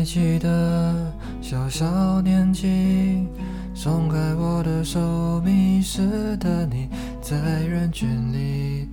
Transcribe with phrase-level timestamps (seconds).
[0.00, 3.26] 还记得小小年纪，
[3.74, 4.98] 松开我的手，
[5.44, 6.88] 迷失的你，
[7.20, 8.88] 在人群里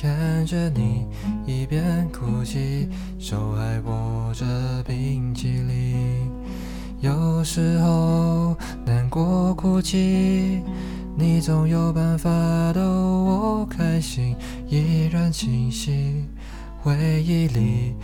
[0.00, 1.04] 看着你，
[1.44, 2.88] 一边哭泣，
[3.18, 4.44] 手还握着
[4.86, 6.30] 冰淇淋。
[7.00, 8.56] 有时候
[8.86, 10.62] 难过哭泣，
[11.18, 12.30] 你总有办法
[12.72, 14.36] 逗我开心，
[14.68, 16.24] 依然清晰。
[16.84, 17.94] 回忆里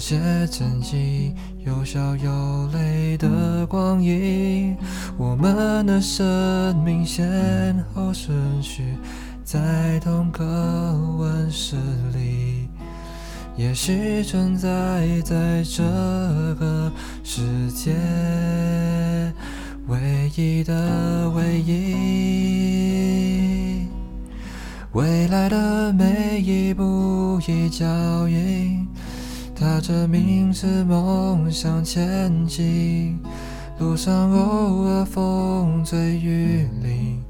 [0.00, 4.74] 些曾经有笑有泪的光阴，
[5.18, 8.96] 我们的生命先后顺序
[9.44, 10.44] 在同个
[11.18, 11.76] 温室
[12.14, 12.66] 里，
[13.56, 15.82] 也许存在在这
[16.58, 16.90] 个
[17.22, 17.94] 世界
[19.86, 23.20] 唯一的唯一。
[24.92, 27.86] 未来的每一步一脚
[28.26, 28.88] 印，
[29.60, 33.18] 踏着名字梦想前进。
[33.78, 37.22] 路上偶尔风吹雨淋，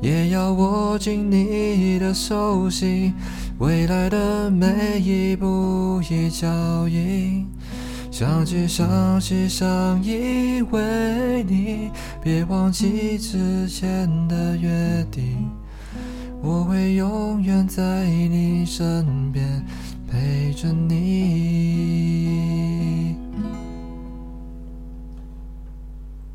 [0.00, 3.12] 也要握紧你的手心。
[3.58, 6.48] 未来的每一步一脚
[6.88, 7.46] 印，
[8.10, 11.90] 相聚相惜相依为你，
[12.22, 15.46] 别忘记之前的约定。
[16.42, 19.62] 我会永远在你身边，
[20.10, 21.39] 陪着你。